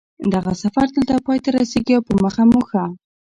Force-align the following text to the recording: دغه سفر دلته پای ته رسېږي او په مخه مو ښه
دغه 0.33 0.51
سفر 0.63 0.85
دلته 0.95 1.13
پای 1.25 1.37
ته 1.43 1.49
رسېږي 1.57 1.93
او 1.97 2.03
په 2.09 2.13
مخه 2.23 2.43
مو 2.51 2.61
ښه 2.69 2.83